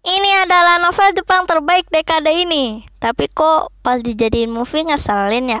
[0.00, 2.88] Ini adalah novel Jepang terbaik dekade ini.
[2.96, 5.60] Tapi kok pas dijadiin movie ngeselin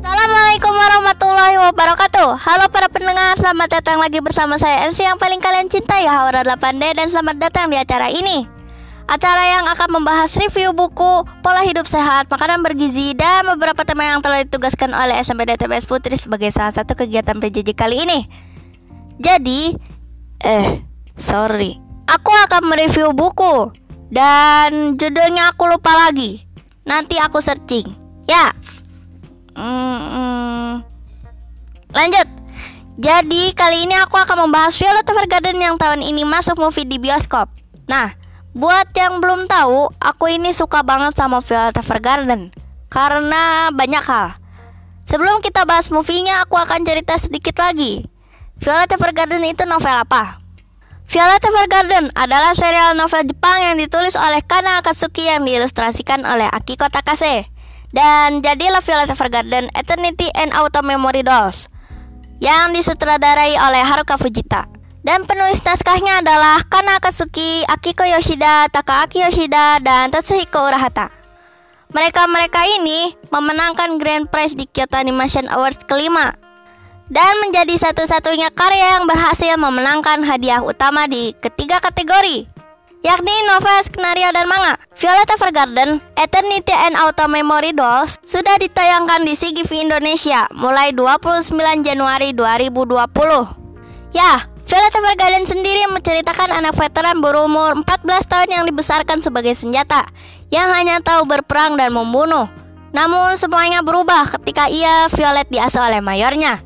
[0.00, 5.68] Assalamualaikum warahmatullahi wabarakatuh Halo para pendengar, selamat datang lagi bersama saya MC yang paling kalian
[5.68, 8.48] cintai Haura 8D dan selamat datang di acara ini
[9.04, 14.24] Acara yang akan membahas review buku, pola hidup sehat, makanan bergizi, dan beberapa tema yang
[14.24, 18.45] telah ditugaskan oleh SMP DTBS Putri sebagai salah satu kegiatan PJJ kali ini
[19.16, 19.72] jadi,
[20.44, 20.84] eh,
[21.16, 21.80] sorry.
[22.06, 23.74] Aku akan mereview buku
[24.12, 26.46] dan judulnya aku lupa lagi.
[26.86, 27.86] Nanti aku searching.
[28.30, 28.54] Ya.
[29.56, 30.84] Hmm,
[31.90, 32.28] lanjut.
[32.96, 37.50] Jadi kali ini aku akan membahas Violet Evergarden yang tahun ini masuk movie di bioskop.
[37.90, 38.16] Nah,
[38.56, 42.48] buat yang belum tahu, aku ini suka banget sama Violet Evergarden
[42.88, 44.40] karena banyak hal.
[45.06, 48.15] Sebelum kita bahas movie-nya, aku akan cerita sedikit lagi.
[48.56, 50.40] Violet Evergarden itu novel apa?
[51.06, 56.88] Violet Evergarden adalah serial novel Jepang yang ditulis oleh Kana Akatsuki yang diilustrasikan oleh Akiko
[56.88, 57.52] Takase.
[57.92, 61.68] Dan jadilah Violet Evergarden Eternity and Auto Memory Dolls
[62.40, 64.68] yang disutradarai oleh Haruka Fujita.
[65.04, 71.12] Dan penulis naskahnya adalah Kana Akatsuki, Akiko Yoshida, Takaaki Yoshida, dan Tatsuhiko Urahata.
[71.94, 76.34] Mereka-mereka ini memenangkan Grand Prize di Kyoto Animation Awards kelima
[77.06, 82.56] dan menjadi satu-satunya karya yang berhasil memenangkan hadiah utama di ketiga kategori
[83.06, 84.74] yakni novel, skenario, dan manga.
[84.98, 91.54] Violet Evergarden, Eternity and Auto Memory Dolls sudah ditayangkan di CGV Indonesia mulai 29
[91.86, 93.06] Januari 2020.
[94.10, 100.02] Ya, Violet Evergarden sendiri menceritakan anak veteran berumur 14 tahun yang dibesarkan sebagai senjata
[100.50, 102.50] yang hanya tahu berperang dan membunuh.
[102.90, 106.65] Namun semuanya berubah ketika ia Violet diasuh oleh mayornya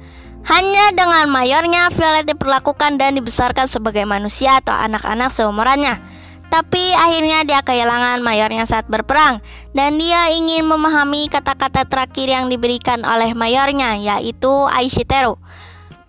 [0.50, 6.02] hanya dengan mayornya, Violet diperlakukan dan dibesarkan sebagai manusia atau anak-anak seumurannya.
[6.50, 9.38] Tapi akhirnya dia kehilangan mayornya saat berperang
[9.70, 15.38] Dan dia ingin memahami kata-kata terakhir yang diberikan oleh mayornya Yaitu Aishiteru.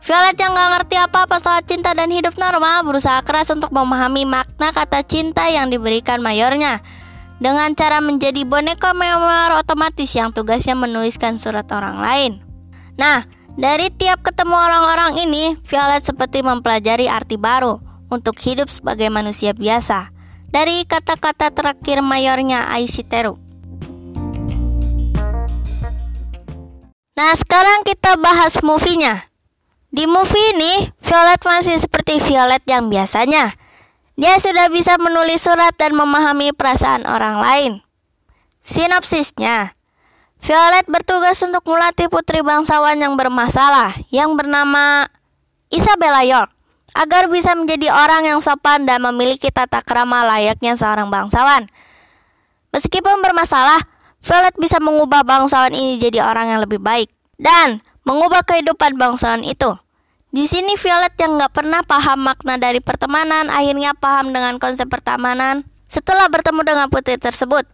[0.01, 4.73] Violet yang gak ngerti apa-apa soal cinta dan hidup normal Berusaha keras untuk memahami makna
[4.73, 6.81] kata cinta yang diberikan mayornya.
[7.37, 12.31] Dengan cara menjadi boneka mayor otomatis yang tugasnya menuliskan surat orang lain.
[12.97, 13.25] Nah,
[13.59, 20.11] dari tiap ketemu orang-orang ini, Violet seperti mempelajari arti baru untuk hidup sebagai manusia biasa.
[20.51, 23.39] Dari kata-kata terakhir mayornya Aishiteru.
[27.15, 29.31] Nah, sekarang kita bahas movie-nya.
[29.91, 33.55] Di movie ini, Violet masih seperti Violet yang biasanya.
[34.15, 37.71] Dia sudah bisa menulis surat dan memahami perasaan orang lain.
[38.63, 39.75] Sinopsisnya,
[40.41, 45.05] Violet bertugas untuk melatih putri bangsawan yang bermasalah yang bernama
[45.69, 46.49] Isabella York
[46.97, 51.69] agar bisa menjadi orang yang sopan dan memiliki tata krama layaknya seorang bangsawan.
[52.73, 53.85] Meskipun bermasalah,
[54.25, 59.77] Violet bisa mengubah bangsawan ini jadi orang yang lebih baik dan mengubah kehidupan bangsawan itu.
[60.33, 65.69] Di sini Violet yang nggak pernah paham makna dari pertemanan akhirnya paham dengan konsep pertemanan
[65.85, 67.67] setelah bertemu dengan putri tersebut.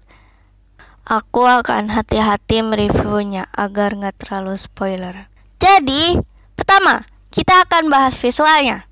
[1.07, 5.31] Aku akan hati-hati mereviewnya agar nggak terlalu spoiler.
[5.55, 6.19] Jadi,
[6.51, 8.91] pertama, kita akan bahas visualnya.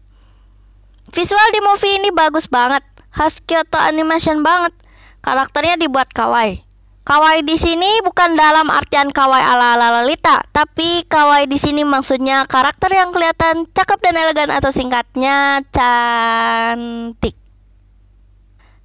[1.11, 4.71] Visual di movie ini bagus banget, khas Kyoto Animation banget.
[5.19, 6.63] Karakternya dibuat kawaii.
[7.03, 12.95] Kawaii di sini bukan dalam artian kawaii ala-ala Lalita, tapi kawaii di sini maksudnya karakter
[12.95, 17.44] yang kelihatan cakep dan elegan atau singkatnya cantik.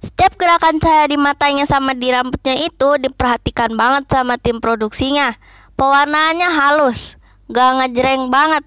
[0.01, 5.37] Setiap gerakan cahaya di matanya sama di rambutnya itu diperhatikan banget sama tim produksinya.
[5.77, 7.21] Pewarnaannya halus,
[7.53, 8.65] gak ngejreng banget,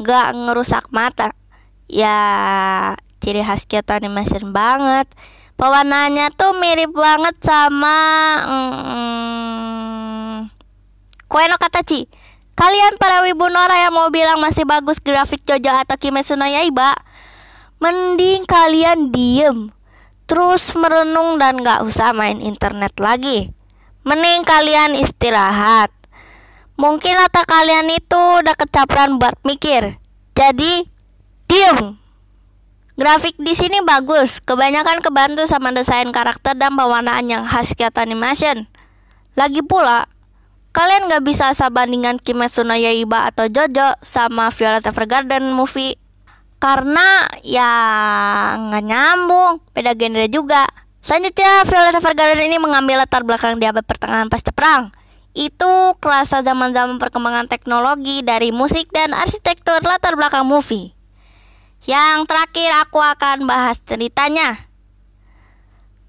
[0.00, 1.36] gak ngerusak mata.
[1.84, 2.16] Ya,
[3.20, 5.04] ciri khas Kyoto Animation banget.
[5.60, 7.96] Pewarnaannya tuh mirip banget sama
[8.48, 10.48] hmm,
[11.28, 12.08] Kue no Katachi.
[12.56, 16.96] Kalian para wibu Nora yang mau bilang masih bagus grafik Jojo atau Kimetsu no Yaiba,
[17.84, 19.68] mending kalian diem
[20.30, 23.50] terus merenung dan gak usah main internet lagi.
[24.06, 25.90] Mending kalian istirahat.
[26.78, 29.98] Mungkin otak kalian itu udah kecaperan buat mikir.
[30.38, 30.86] Jadi,
[31.50, 31.98] diem.
[32.94, 38.70] Grafik di sini bagus, kebanyakan kebantu sama desain karakter dan pewarnaan yang khas Kyoto Animation.
[39.34, 40.06] Lagi pula,
[40.70, 45.98] kalian gak bisa asal bandingkan Kimetsu no Yaiba atau Jojo sama Violet Evergarden movie
[46.60, 47.72] karena ya
[48.60, 50.68] nggak nyambung, beda genre juga.
[51.00, 54.92] Selanjutnya, Violet Evergarden ini mengambil latar belakang di abad pertengahan pasca perang.
[55.32, 60.92] Itu kerasa zaman-zaman perkembangan teknologi dari musik dan arsitektur latar belakang movie.
[61.88, 64.68] Yang terakhir aku akan bahas ceritanya.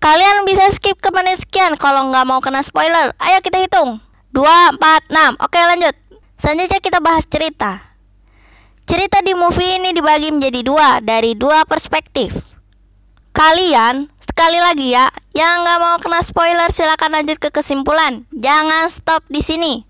[0.03, 3.15] Kalian bisa skip ke menit sekian kalau nggak mau kena spoiler.
[3.23, 4.03] Ayo kita hitung.
[4.35, 4.43] 2,
[4.75, 5.39] 4, 6.
[5.39, 5.95] Oke lanjut.
[6.35, 7.90] Selanjutnya kita bahas cerita.
[8.85, 12.57] Cerita di movie ini dibagi menjadi dua dari dua perspektif.
[13.31, 18.27] Kalian, sekali lagi ya, yang nggak mau kena spoiler silakan lanjut ke kesimpulan.
[18.35, 19.87] Jangan stop di sini.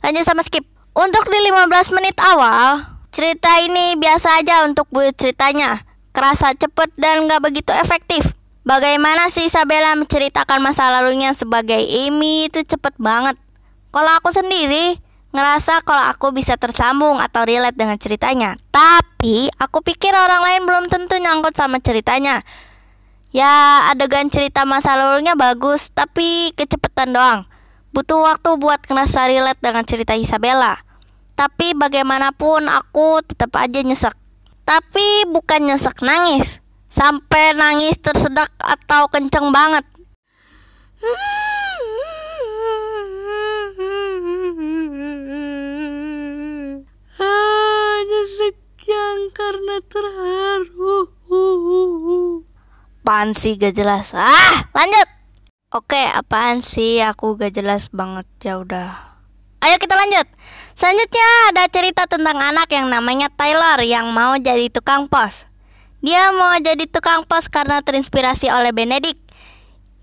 [0.00, 0.64] Lanjut sama skip.
[0.96, 5.84] Untuk di 15 menit awal, cerita ini biasa aja untuk buat ceritanya.
[6.16, 8.32] Kerasa cepet dan nggak begitu efektif.
[8.64, 13.36] Bagaimana sih Isabella menceritakan masa lalunya sebagai Amy itu cepet banget.
[13.92, 14.96] Kalau aku sendiri
[15.34, 18.54] ngerasa kalau aku bisa tersambung atau relate dengan ceritanya.
[18.70, 22.46] Tapi aku pikir orang lain belum tentu nyangkut sama ceritanya.
[23.34, 27.40] Ya adegan cerita masa lalunya bagus, tapi kecepatan doang.
[27.92, 30.80] Butuh waktu buat ngerasa relate dengan cerita Isabella.
[31.36, 34.16] Tapi bagaimanapun aku tetap aja nyesek.
[34.64, 39.84] Tapi bukan nyesek nangis sampai nangis tersedak atau kenceng banget.
[40.96, 41.45] Hanya
[49.36, 51.12] karena terharu.
[53.04, 54.16] Apaan sih gak jelas?
[54.16, 55.08] Ah, lanjut.
[55.76, 57.04] Oke, apaan sih?
[57.04, 58.24] Aku gak jelas banget.
[58.40, 59.20] Ya udah.
[59.60, 60.26] Ayo kita lanjut.
[60.72, 65.44] Selanjutnya ada cerita tentang anak yang namanya Taylor yang mau jadi tukang pos.
[66.00, 69.20] Dia mau jadi tukang pos karena terinspirasi oleh Benedict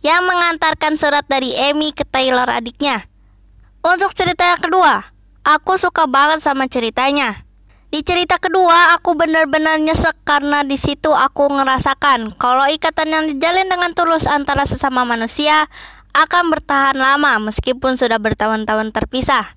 [0.04, 3.08] yang mengantarkan surat dari Amy ke Taylor adiknya.
[3.84, 5.16] Untuk cerita yang kedua,
[5.48, 7.48] aku suka banget sama ceritanya.
[7.94, 13.70] Di cerita kedua, aku benar-benar nyesek karena di situ aku ngerasakan kalau ikatan yang dijalin
[13.70, 15.70] dengan tulus antara sesama manusia
[16.18, 19.54] akan bertahan lama meskipun sudah bertahun-tahun terpisah.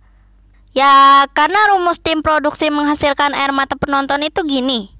[0.76, 4.92] Ya, karena rumus tim produksi menghasilkan air mata penonton itu gini.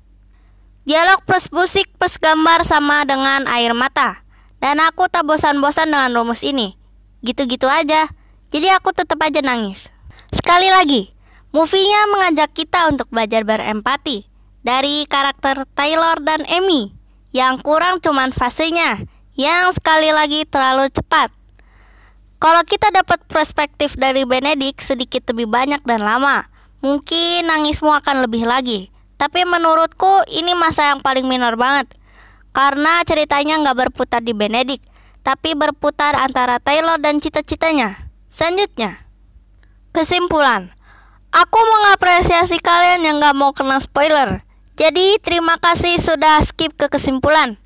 [0.88, 4.24] Dialog plus musik plus gambar sama dengan air mata.
[4.64, 6.80] Dan aku tak bosan-bosan dengan rumus ini.
[7.20, 8.08] Gitu-gitu aja.
[8.48, 9.92] Jadi aku tetap aja nangis.
[10.32, 11.12] Sekali lagi,
[11.56, 14.28] movie-nya mengajak kita untuk belajar berempati
[14.60, 16.92] dari karakter Taylor dan Amy.
[17.32, 19.08] Yang kurang cuman fasenya,
[19.40, 21.32] yang sekali lagi terlalu cepat.
[22.36, 26.44] Kalau kita dapat perspektif dari Benedict sedikit lebih banyak dan lama,
[26.84, 28.92] mungkin nangismu akan lebih lagi.
[29.16, 31.88] Tapi menurutku ini masa yang paling minor banget
[32.52, 34.84] Karena ceritanya nggak berputar di Benedict
[35.24, 39.08] Tapi berputar antara Taylor dan cita-citanya Selanjutnya
[39.96, 40.75] Kesimpulan
[41.36, 44.40] Aku mengapresiasi kalian yang nggak mau kena spoiler
[44.72, 47.60] Jadi terima kasih sudah skip ke kesimpulan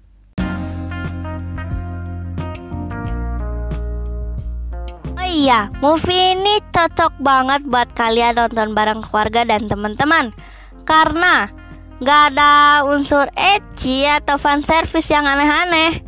[5.15, 10.35] Oh iya, movie ini cocok banget buat kalian nonton bareng keluarga dan teman-teman
[10.83, 11.47] karena
[12.03, 16.03] gak ada unsur ecchi atau fan service yang aneh-aneh.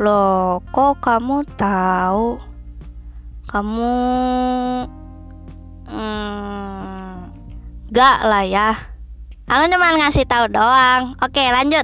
[0.00, 2.40] Loh, kok kamu tahu?
[3.50, 3.92] Kamu
[5.90, 7.14] hmm,
[7.90, 8.70] gak lah ya.
[9.50, 11.18] Aku cuma ngasih tahu doang.
[11.18, 11.82] Oke, lanjut.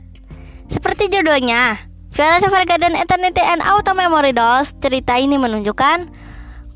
[0.70, 1.82] Seperti judulnya,
[2.14, 6.06] Violet Evergarden Eternity and Auto Memory Dolls, cerita ini menunjukkan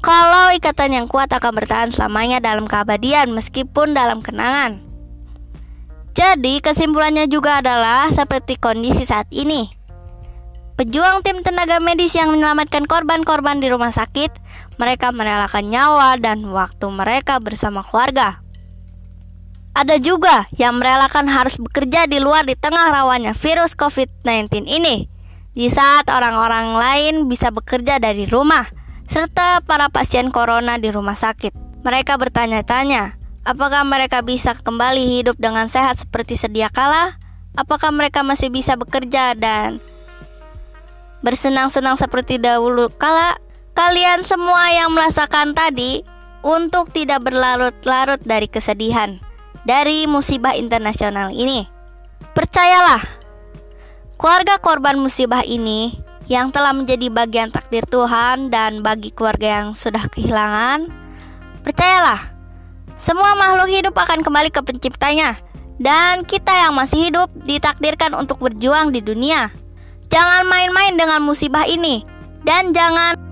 [0.01, 4.81] kalau ikatan yang kuat akan bertahan selamanya dalam keabadian meskipun dalam kenangan.
[6.17, 9.71] Jadi kesimpulannya juga adalah seperti kondisi saat ini.
[10.81, 14.33] Pejuang tim tenaga medis yang menyelamatkan korban-korban di rumah sakit,
[14.81, 18.41] mereka merelakan nyawa dan waktu mereka bersama keluarga.
[19.77, 25.05] Ada juga yang merelakan harus bekerja di luar di tengah rawannya virus COVID-19 ini.
[25.53, 28.65] Di saat orang-orang lain bisa bekerja dari rumah,
[29.05, 31.85] serta para pasien corona di rumah sakit.
[31.85, 37.17] Mereka bertanya-tanya, Apakah mereka bisa kembali hidup dengan sehat seperti sedia kala?
[37.57, 39.81] Apakah mereka masih bisa bekerja dan
[41.25, 43.41] bersenang-senang seperti dahulu kala?
[43.81, 46.05] Kalian semua yang merasakan tadi
[46.45, 49.17] untuk tidak berlarut-larut dari kesedihan
[49.65, 51.65] dari musibah internasional ini.
[52.37, 53.01] Percayalah,
[54.21, 55.97] keluarga korban musibah ini
[56.29, 60.93] yang telah menjadi bagian takdir Tuhan dan bagi keluarga yang sudah kehilangan,
[61.65, 62.37] percayalah
[63.01, 65.41] semua makhluk hidup akan kembali ke penciptanya
[65.81, 69.49] Dan kita yang masih hidup ditakdirkan untuk berjuang di dunia
[70.13, 72.05] Jangan main-main dengan musibah ini
[72.45, 73.30] Dan jangan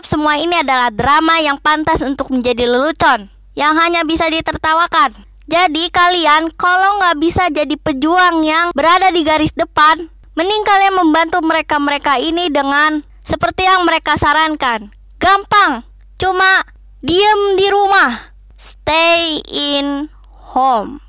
[0.00, 5.92] Anggap semua ini adalah drama yang pantas untuk menjadi lelucon Yang hanya bisa ditertawakan jadi
[5.92, 12.22] kalian kalau nggak bisa jadi pejuang yang berada di garis depan, mending kalian membantu mereka-mereka
[12.22, 14.94] ini dengan seperti yang mereka sarankan.
[15.18, 15.82] Gampang,
[16.22, 16.62] Cuma
[17.02, 20.06] diem di rumah, stay in
[20.54, 21.02] home.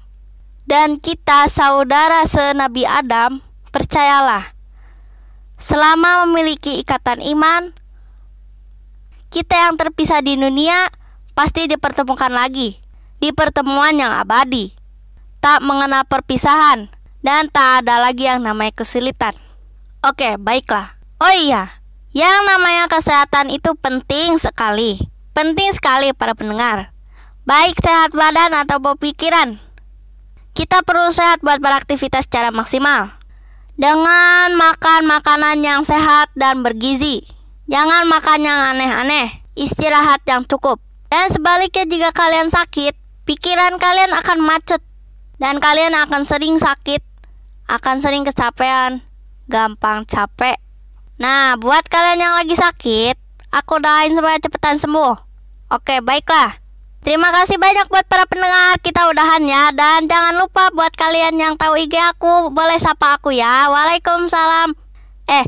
[0.65, 4.57] Dan kita saudara senabi Adam, percayalah,
[5.61, 7.77] selama memiliki ikatan iman,
[9.31, 10.91] kita yang terpisah di dunia
[11.31, 12.83] pasti dipertemukan lagi
[13.23, 14.75] di pertemuan yang abadi.
[15.39, 16.91] Tak mengenal perpisahan
[17.23, 19.33] dan tak ada lagi yang namanya kesulitan.
[20.03, 20.99] Oke, baiklah.
[21.23, 24.99] Oh iya, yang namanya kesehatan itu penting sekali.
[25.31, 26.91] Penting sekali para pendengar.
[27.47, 29.63] Baik sehat badan atau pikiran.
[30.51, 33.15] Kita perlu sehat buat beraktivitas secara maksimal.
[33.79, 37.40] Dengan makan makanan yang sehat dan bergizi.
[37.71, 39.47] Jangan makan yang aneh-aneh.
[39.55, 40.83] Istirahat yang cukup.
[41.07, 44.83] Dan sebaliknya jika kalian sakit, pikiran kalian akan macet.
[45.39, 46.99] Dan kalian akan sering sakit.
[47.71, 49.07] Akan sering kecapean.
[49.47, 50.59] Gampang capek.
[51.15, 53.15] Nah, buat kalian yang lagi sakit,
[53.55, 55.15] aku doain supaya cepetan sembuh.
[55.71, 56.59] Oke, baiklah.
[57.07, 58.83] Terima kasih banyak buat para pendengar.
[58.83, 59.71] Kita udahan ya.
[59.71, 63.71] Dan jangan lupa buat kalian yang tahu IG aku, boleh sapa aku ya.
[63.71, 64.75] Waalaikumsalam.
[65.31, 65.47] Eh,